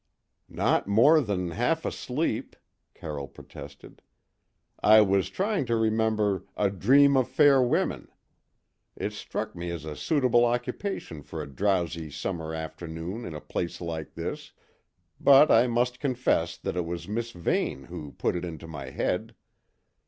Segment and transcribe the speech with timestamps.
[0.49, 2.55] "Not more than half asleep,"
[2.95, 4.01] Carroll protested.
[4.81, 8.07] "I was trying to remember 'A Dream of Fair Women.'
[8.95, 13.79] It struck me as a suitable occupation for a drowsy summer afternoon in a place
[13.79, 14.53] like this,
[15.19, 19.35] but I must confess that it was Miss Vane who put it into my head.